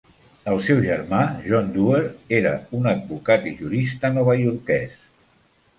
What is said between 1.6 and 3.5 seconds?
Duer, era un advocat